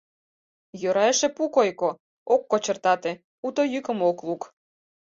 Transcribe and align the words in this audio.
Йӧра 0.81 1.05
эше, 1.11 1.27
пу 1.35 1.43
койко, 1.55 1.89
ок 2.33 2.41
кочыртате, 2.51 3.11
уто 3.45 3.61
йӱкым 3.73 3.99
ок 4.09 4.17
лук. 4.27 4.41